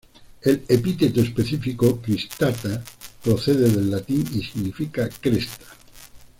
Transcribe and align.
El 0.41 0.65
epíteto 0.67 1.21
específico 1.21 2.01
"cristata" 2.01 2.83
procede 3.23 3.69
del 3.71 3.91
latín 3.91 4.27
y 4.33 4.41
significa 4.41 5.07
cresta. 5.07 5.65